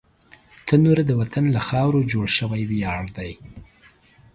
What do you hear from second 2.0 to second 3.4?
جوړ شوی ویاړ دی